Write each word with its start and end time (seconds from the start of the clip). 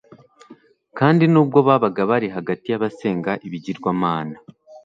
kandi 0.97 1.23
nubwo 1.31 1.59
babaga 1.67 2.01
bari 2.09 2.27
hagati 2.35 2.65
yabasenga 2.71 3.31
ibigirwamana 3.47 4.35